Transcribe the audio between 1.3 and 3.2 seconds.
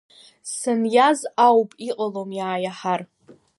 ауп иҟалом иааиаҳар.